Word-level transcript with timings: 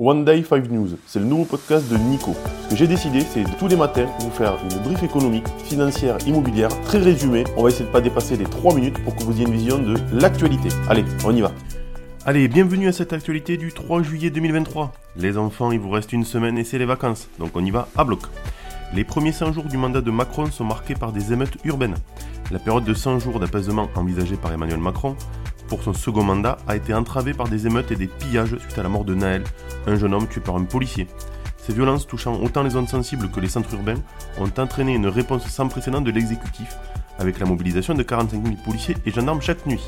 One 0.00 0.24
Day 0.24 0.42
5 0.42 0.72
News, 0.72 0.88
c'est 1.06 1.20
le 1.20 1.24
nouveau 1.24 1.44
podcast 1.44 1.88
de 1.88 1.96
Nico. 1.96 2.34
Ce 2.64 2.70
que 2.70 2.74
j'ai 2.74 2.88
décidé, 2.88 3.20
c'est 3.20 3.44
tous 3.60 3.68
les 3.68 3.76
matins 3.76 4.08
vous 4.18 4.30
faire 4.30 4.58
une 4.68 4.82
brief 4.82 5.04
économique, 5.04 5.46
financière, 5.64 6.18
immobilière, 6.26 6.70
très 6.82 6.98
résumée. 6.98 7.44
On 7.56 7.62
va 7.62 7.68
essayer 7.68 7.84
de 7.84 7.92
pas 7.92 8.00
dépasser 8.00 8.36
les 8.36 8.42
3 8.42 8.74
minutes 8.74 8.98
pour 9.04 9.14
que 9.14 9.22
vous 9.22 9.36
ayez 9.36 9.46
une 9.46 9.52
vision 9.52 9.78
de 9.78 9.94
l'actualité. 10.12 10.68
Allez, 10.88 11.04
on 11.24 11.32
y 11.32 11.42
va. 11.42 11.52
Allez, 12.26 12.48
bienvenue 12.48 12.88
à 12.88 12.92
cette 12.92 13.12
actualité 13.12 13.56
du 13.56 13.72
3 13.72 14.02
juillet 14.02 14.30
2023. 14.30 14.92
Les 15.16 15.38
enfants, 15.38 15.70
il 15.70 15.78
vous 15.78 15.90
reste 15.90 16.12
une 16.12 16.24
semaine 16.24 16.58
et 16.58 16.64
c'est 16.64 16.78
les 16.78 16.86
vacances, 16.86 17.28
donc 17.38 17.50
on 17.54 17.64
y 17.64 17.70
va 17.70 17.86
à 17.94 18.02
bloc. 18.02 18.22
Les 18.94 19.04
premiers 19.04 19.30
100 19.30 19.52
jours 19.52 19.64
du 19.66 19.76
mandat 19.76 20.00
de 20.00 20.10
Macron 20.10 20.46
sont 20.46 20.64
marqués 20.64 20.96
par 20.96 21.12
des 21.12 21.32
émeutes 21.32 21.58
urbaines. 21.62 21.94
La 22.50 22.58
période 22.58 22.84
de 22.84 22.94
100 22.94 23.20
jours 23.20 23.38
d'apaisement 23.38 23.88
envisagée 23.94 24.36
par 24.36 24.52
Emmanuel 24.52 24.80
Macron 24.80 25.14
pour 25.74 25.82
son 25.82 25.92
second 25.92 26.22
mandat 26.22 26.56
a 26.68 26.76
été 26.76 26.94
entravée 26.94 27.34
par 27.34 27.48
des 27.48 27.66
émeutes 27.66 27.90
et 27.90 27.96
des 27.96 28.06
pillages 28.06 28.56
suite 28.58 28.78
à 28.78 28.84
la 28.84 28.88
mort 28.88 29.04
de 29.04 29.12
Naël, 29.12 29.42
un 29.88 29.96
jeune 29.96 30.14
homme 30.14 30.28
tué 30.28 30.40
par 30.40 30.54
un 30.54 30.62
policier. 30.62 31.08
Ces 31.56 31.72
violences 31.72 32.06
touchant 32.06 32.40
autant 32.40 32.62
les 32.62 32.70
zones 32.70 32.86
sensibles 32.86 33.28
que 33.28 33.40
les 33.40 33.48
centres 33.48 33.74
urbains 33.74 34.00
ont 34.38 34.52
entraîné 34.56 34.94
une 34.94 35.08
réponse 35.08 35.44
sans 35.48 35.66
précédent 35.66 36.00
de 36.00 36.12
l'exécutif, 36.12 36.76
avec 37.18 37.40
la 37.40 37.46
mobilisation 37.46 37.92
de 37.92 38.04
45 38.04 38.40
000 38.40 38.54
policiers 38.64 38.96
et 39.04 39.10
gendarmes 39.10 39.42
chaque 39.42 39.66
nuit. 39.66 39.82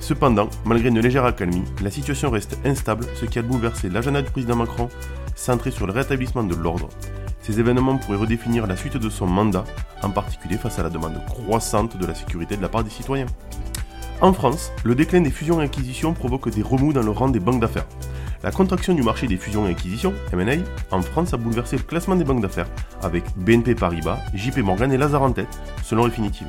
Cependant, 0.00 0.48
malgré 0.64 0.88
une 0.88 0.98
légère 0.98 1.24
accalmie, 1.24 1.62
la 1.84 1.90
situation 1.92 2.28
reste 2.28 2.58
instable, 2.64 3.06
ce 3.14 3.26
qui 3.26 3.38
a 3.38 3.42
bouleversé 3.42 3.88
l'agenda 3.88 4.22
du 4.22 4.30
président 4.32 4.56
Macron, 4.56 4.88
centré 5.36 5.70
sur 5.70 5.86
le 5.86 5.92
rétablissement 5.92 6.42
de 6.42 6.56
l'ordre. 6.56 6.88
Ces 7.42 7.60
événements 7.60 7.96
pourraient 7.96 8.18
redéfinir 8.18 8.66
la 8.66 8.76
suite 8.76 8.96
de 8.96 9.08
son 9.08 9.28
mandat, 9.28 9.66
en 10.02 10.10
particulier 10.10 10.56
face 10.56 10.80
à 10.80 10.82
la 10.82 10.90
demande 10.90 11.24
croissante 11.26 11.96
de 11.96 12.06
la 12.06 12.14
sécurité 12.16 12.56
de 12.56 12.62
la 12.62 12.68
part 12.68 12.82
des 12.82 12.90
citoyens. 12.90 13.26
En 14.22 14.32
France, 14.32 14.72
le 14.82 14.94
déclin 14.94 15.20
des 15.20 15.30
fusions 15.30 15.60
et 15.60 15.64
acquisitions 15.64 16.14
provoque 16.14 16.48
des 16.48 16.62
remous 16.62 16.94
dans 16.94 17.02
le 17.02 17.10
rang 17.10 17.28
des 17.28 17.38
banques 17.38 17.60
d'affaires. 17.60 17.86
La 18.42 18.50
contraction 18.50 18.94
du 18.94 19.02
marché 19.02 19.26
des 19.26 19.36
fusions 19.36 19.66
et 19.66 19.72
acquisitions, 19.72 20.14
M&A, 20.32 20.56
en 20.96 21.02
France 21.02 21.34
a 21.34 21.36
bouleversé 21.36 21.76
le 21.76 21.82
classement 21.82 22.16
des 22.16 22.24
banques 22.24 22.40
d'affaires, 22.40 22.68
avec 23.02 23.24
BNP 23.36 23.74
Paribas, 23.74 24.18
JP 24.32 24.58
Morgan 24.58 24.90
et 24.90 24.96
Lazare 24.96 25.22
en 25.22 25.32
tête, 25.32 25.60
selon 25.82 26.04
Refinitiv. 26.04 26.46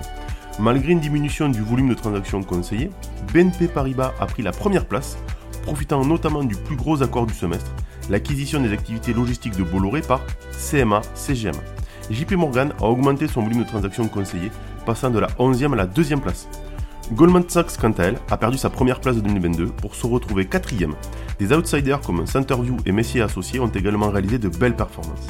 Malgré 0.59 0.93
une 0.93 1.01
diminution 1.01 1.49
du 1.49 1.61
volume 1.61 1.89
de 1.89 1.93
transactions 1.93 2.41
conseillées, 2.41 2.89
BNP 3.33 3.67
Paribas 3.67 4.13
a 4.21 4.27
pris 4.27 4.43
la 4.43 4.51
première 4.51 4.85
place, 4.85 5.17
profitant 5.63 6.05
notamment 6.05 6.45
du 6.45 6.55
plus 6.55 6.77
gros 6.77 7.03
accord 7.03 7.25
du 7.25 7.33
semestre, 7.33 7.71
l'acquisition 8.09 8.61
des 8.61 8.71
activités 8.71 9.13
logistiques 9.13 9.57
de 9.57 9.63
Bolloré 9.63 10.01
par 10.01 10.21
CMA 10.51 11.01
CGM. 11.15 11.55
JP 12.09 12.31
Morgan 12.33 12.71
a 12.79 12.85
augmenté 12.85 13.27
son 13.27 13.41
volume 13.41 13.63
de 13.63 13.67
transactions 13.67 14.07
conseillées, 14.07 14.51
passant 14.85 15.09
de 15.09 15.19
la 15.19 15.27
11e 15.27 15.73
à 15.73 15.75
la 15.75 15.85
2e 15.85 16.21
place. 16.21 16.47
Goldman 17.13 17.47
Sachs, 17.47 17.77
quant 17.77 17.93
à 17.93 18.03
elle, 18.03 18.17
a 18.29 18.35
perdu 18.35 18.57
sa 18.57 18.69
première 18.69 18.99
place 18.99 19.15
de 19.15 19.21
2022 19.21 19.67
pour 19.67 19.95
se 19.95 20.05
retrouver 20.05 20.45
quatrième. 20.45 20.93
Des 21.39 21.53
outsiders 21.53 22.01
comme 22.01 22.27
Centerview 22.27 22.75
et 22.85 22.91
Messier 22.91 23.21
Associés 23.21 23.61
ont 23.61 23.69
également 23.69 24.09
réalisé 24.09 24.39
de 24.39 24.49
belles 24.49 24.75
performances. 24.75 25.25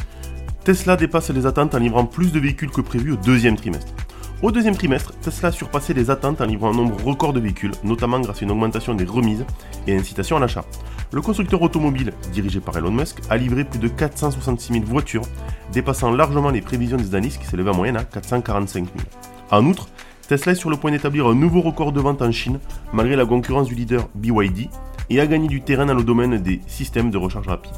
Tesla 0.64 0.96
dépasse 0.98 1.30
les 1.30 1.46
attentes 1.46 1.76
en 1.76 1.78
livrant 1.78 2.06
plus 2.06 2.32
de 2.32 2.40
véhicules 2.40 2.72
que 2.72 2.82
prévu 2.82 3.14
au 3.14 3.16
deuxième 3.16 3.56
trimestre. 3.56 3.94
Au 4.42 4.52
deuxième 4.52 4.76
trimestre, 4.76 5.14
Tesla 5.22 5.50
a 5.50 5.52
surpassé 5.52 5.94
les 5.94 6.10
attentes 6.10 6.42
en 6.42 6.46
livrant 6.46 6.72
un 6.72 6.76
nombre 6.76 7.04
record 7.04 7.32
de 7.32 7.40
véhicules, 7.40 7.74
notamment 7.84 8.20
grâce 8.20 8.42
à 8.42 8.46
une 8.46 8.52
augmentation 8.52 8.96
des 8.96 9.06
remises 9.06 9.46
et 9.86 9.96
incitation 9.96 10.38
à 10.38 10.40
l'achat. 10.40 10.66
Le 11.12 11.22
constructeur 11.22 11.62
automobile, 11.62 12.12
dirigé 12.34 12.60
par 12.60 12.76
Elon 12.78 12.92
Musk, 12.92 13.20
a 13.30 13.38
livré 13.38 13.64
plus 13.64 13.80
de 13.80 13.88
466 13.88 14.74
000 14.74 14.86
voitures, 14.86 15.24
dépassant 15.72 16.12
largement 16.12 16.50
les 16.50 16.62
prévisions 16.62 16.98
des 16.98 17.14
analystes 17.14 17.40
qui 17.40 17.48
s'élevaient 17.48 17.70
en 17.70 17.76
moyenne 17.76 17.98
à 17.98 18.04
445 18.04 18.84
000. 18.84 18.88
En 19.52 19.66
outre, 19.66 19.88
Tesla 20.28 20.52
est 20.52 20.56
sur 20.56 20.70
le 20.70 20.76
point 20.76 20.92
d'établir 20.92 21.26
un 21.28 21.36
nouveau 21.36 21.62
record 21.62 21.94
de 21.94 22.02
vente 22.02 22.22
en 22.22 22.32
Chine, 22.34 22.60
malgré 22.92 23.16
la 23.16 23.26
concurrence 23.26 23.70
du 23.70 23.76
leader 23.76 24.10
BYD, 24.14 24.70
et 25.10 25.22
a 25.22 25.26
gagné 25.26 25.48
du 25.48 25.62
terrain 25.62 25.86
dans 25.86 25.94
le 25.94 26.04
domaine 26.04 26.38
des 26.40 26.60
systèmes 26.68 27.12
de 27.12 27.18
recharge 27.18 27.48
rapide. 27.48 27.72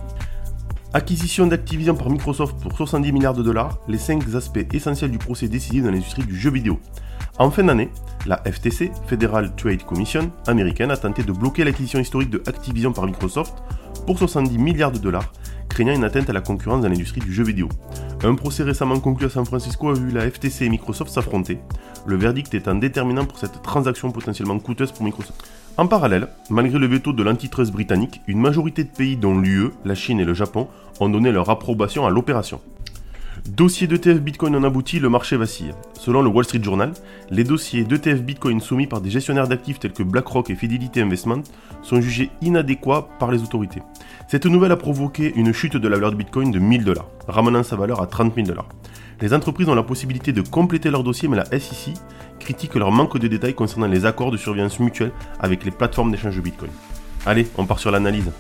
Acquisition 0.95 1.45
d'Activision 1.45 1.93
par 1.93 2.09
Microsoft 2.09 2.59
pour 2.59 2.75
70 2.75 3.11
milliards 3.11 3.35
de 3.35 3.43
dollars, 3.43 3.77
les 3.87 3.99
5 3.99 4.23
aspects 4.33 4.73
essentiels 4.73 5.11
du 5.11 5.19
procès 5.19 5.47
décisif 5.47 5.83
dans 5.83 5.91
l'industrie 5.91 6.23
du 6.23 6.35
jeu 6.35 6.49
vidéo. 6.49 6.79
En 7.37 7.51
fin 7.51 7.63
d'année, 7.63 7.89
la 8.25 8.37
FTC, 8.37 8.91
Federal 9.05 9.55
Trade 9.55 9.83
Commission 9.83 10.31
américaine, 10.47 10.89
a 10.89 10.97
tenté 10.97 11.21
de 11.21 11.31
bloquer 11.31 11.63
l'acquisition 11.63 11.99
historique 11.99 12.31
de 12.31 12.41
Activision 12.47 12.91
par 12.91 13.05
Microsoft 13.05 13.53
pour 14.07 14.17
70 14.17 14.57
milliards 14.57 14.91
de 14.91 14.97
dollars, 14.97 15.31
craignant 15.69 15.93
une 15.93 16.03
atteinte 16.03 16.31
à 16.31 16.33
la 16.33 16.41
concurrence 16.41 16.81
dans 16.81 16.89
l'industrie 16.89 17.21
du 17.21 17.31
jeu 17.31 17.43
vidéo. 17.43 17.69
Un 18.21 18.35
procès 18.35 18.63
récemment 18.63 18.99
conclu 18.99 19.27
à 19.27 19.29
San 19.29 19.45
Francisco 19.45 19.89
a 19.89 19.93
vu 19.93 20.11
la 20.11 20.29
FTC 20.29 20.65
et 20.65 20.69
Microsoft 20.69 21.09
s'affronter, 21.09 21.59
le 22.05 22.17
verdict 22.17 22.53
étant 22.53 22.75
déterminant 22.75 23.23
pour 23.23 23.37
cette 23.37 23.61
transaction 23.61 24.11
potentiellement 24.11 24.59
coûteuse 24.59 24.91
pour 24.91 25.05
Microsoft. 25.05 25.49
En 25.77 25.87
parallèle, 25.87 26.27
malgré 26.49 26.77
le 26.79 26.87
veto 26.87 27.13
de 27.13 27.23
l'antitrust 27.23 27.71
britannique, 27.71 28.19
une 28.27 28.41
majorité 28.41 28.83
de 28.83 28.89
pays 28.89 29.15
dont 29.15 29.39
l'UE, 29.39 29.69
la 29.85 29.95
Chine 29.95 30.19
et 30.19 30.25
le 30.25 30.33
Japon 30.33 30.67
ont 30.99 31.07
donné 31.07 31.31
leur 31.31 31.49
approbation 31.49 32.05
à 32.05 32.09
l'opération. 32.09 32.59
Dossier 33.47 33.87
d'ETF 33.87 34.19
Bitcoin 34.19 34.53
en 34.57 34.63
abouti, 34.65 34.99
le 34.99 35.07
marché 35.07 35.37
vacille. 35.37 35.73
Selon 35.93 36.21
le 36.21 36.27
Wall 36.27 36.43
Street 36.43 36.61
Journal, 36.61 36.91
les 37.29 37.45
dossiers 37.45 37.85
d'ETF 37.85 38.21
Bitcoin 38.21 38.59
soumis 38.59 38.85
par 38.85 38.99
des 38.99 39.09
gestionnaires 39.09 39.47
d'actifs 39.47 39.79
tels 39.79 39.93
que 39.93 40.03
BlackRock 40.03 40.49
et 40.49 40.55
Fidelity 40.55 40.99
Investment 40.99 41.43
sont 41.81 42.01
jugés 42.01 42.31
inadéquats 42.41 43.07
par 43.17 43.31
les 43.31 43.41
autorités. 43.41 43.81
Cette 44.31 44.45
nouvelle 44.45 44.71
a 44.71 44.77
provoqué 44.77 45.33
une 45.35 45.51
chute 45.53 45.75
de 45.75 45.87
la 45.87 45.95
valeur 45.95 46.11
de 46.11 46.15
Bitcoin 46.15 46.51
de 46.51 46.59
1000 46.59 46.83
dollars, 46.83 47.07
ramenant 47.27 47.63
sa 47.63 47.75
valeur 47.75 47.99
à 47.99 48.05
30 48.05 48.35
000 48.35 48.45
dollars. 48.45 48.69
Les 49.21 49.33
entreprises 49.33 49.67
ont 49.69 49.73
la 49.73 49.81
possibilité 49.81 50.33
de 50.33 50.41
compléter 50.41 50.91
leur 50.91 51.03
dossier, 51.03 51.27
mais 51.27 51.35
la 51.35 51.45
SEC 51.45 51.95
critique 52.39 52.75
leur 52.75 52.91
manque 52.91 53.17
de 53.17 53.27
détails 53.27 53.55
concernant 53.55 53.87
les 53.87 54.05
accords 54.05 54.29
de 54.29 54.37
surveillance 54.37 54.79
mutuelle 54.79 55.13
avec 55.39 55.65
les 55.65 55.71
plateformes 55.71 56.11
d'échange 56.11 56.35
de 56.35 56.41
Bitcoin. 56.41 56.69
Allez, 57.25 57.47
on 57.57 57.65
part 57.65 57.79
sur 57.79 57.89
l'analyse. 57.89 58.31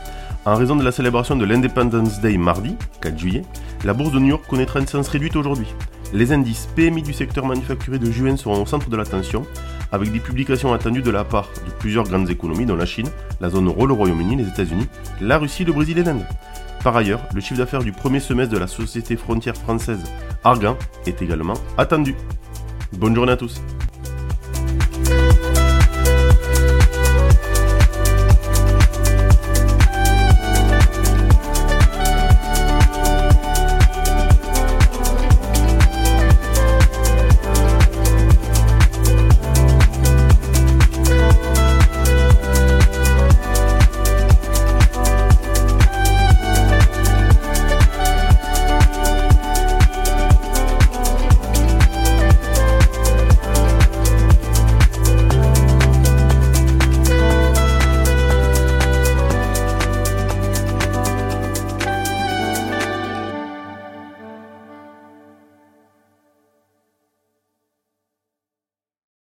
En 0.45 0.53
raison 0.53 0.75
de 0.75 0.83
la 0.83 0.91
célébration 0.91 1.35
de 1.35 1.43
l'Independence 1.43 2.21
Day 2.21 2.37
mardi, 2.37 2.75
4 3.01 3.17
juillet, 3.17 3.41
la 3.83 3.95
bourse 3.95 4.11
de 4.11 4.19
New 4.19 4.27
York 4.27 4.43
connaîtra 4.47 4.79
une 4.79 4.85
séance 4.85 5.07
réduite 5.07 5.35
aujourd'hui. 5.35 5.73
Les 6.13 6.31
indices 6.31 6.69
PMI 6.75 7.01
du 7.01 7.13
secteur 7.13 7.47
manufacturier 7.47 7.97
de 7.97 8.11
juin 8.11 8.37
seront 8.37 8.61
au 8.61 8.65
centre 8.67 8.91
de 8.91 8.95
l'attention, 8.95 9.43
avec 9.91 10.11
des 10.11 10.19
publications 10.19 10.73
attendues 10.73 11.01
de 11.01 11.11
la 11.11 11.23
part 11.23 11.49
de 11.65 11.71
plusieurs 11.79 12.05
grandes 12.05 12.29
économies, 12.29 12.65
dont 12.65 12.75
la 12.75 12.85
Chine, 12.85 13.09
la 13.41 13.49
zone 13.49 13.67
euro, 13.67 13.85
le 13.85 13.93
Royaume-Uni, 13.93 14.35
les 14.35 14.47
États-Unis, 14.47 14.87
la 15.21 15.37
Russie, 15.37 15.65
le 15.65 15.73
Brésil 15.73 15.97
et 15.97 16.03
l'Inde. 16.03 16.25
Par 16.83 16.95
ailleurs, 16.95 17.21
le 17.33 17.41
chiffre 17.41 17.57
d'affaires 17.57 17.83
du 17.83 17.91
premier 17.91 18.19
semestre 18.19 18.53
de 18.53 18.59
la 18.59 18.67
société 18.67 19.17
frontière 19.17 19.55
française 19.55 20.03
Argan 20.43 20.77
est 21.05 21.21
également 21.21 21.55
attendu. 21.77 22.15
Bonne 22.93 23.15
journée 23.15 23.33
à 23.33 23.37
tous 23.37 23.61